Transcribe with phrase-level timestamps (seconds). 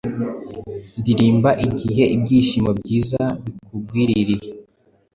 [0.99, 4.49] ndirimba igihe; Ibyishimo byiza bikugwiririye!